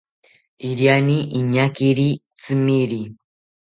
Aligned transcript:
Iriani 0.69 1.17
iñakiri 1.39 2.09
tzimeri 2.41 3.01